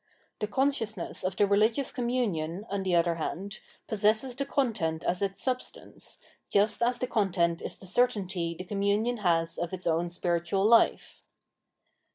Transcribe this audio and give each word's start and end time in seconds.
The 0.39 0.47
consciousness 0.47 1.23
of 1.23 1.35
the 1.35 1.45
religious 1.45 1.91
communion, 1.91 2.65
on 2.71 2.81
the 2.81 2.95
other 2.95 3.13
hand, 3.17 3.59
possesses 3.85 4.35
the 4.35 4.47
content 4.47 5.03
as 5.03 5.21
its 5.21 5.43
substance, 5.43 6.17
just 6.49 6.81
as 6.81 6.97
the 6.97 7.05
content 7.05 7.61
is 7.61 7.77
the 7.77 7.85
certainty 7.85 8.55
the 8.57 8.63
communion 8.63 9.17
has 9.17 9.59
of 9.59 9.73
its 9.73 9.85
own 9.85 10.09
spiritual 10.09 10.67
hfe. 10.71 11.19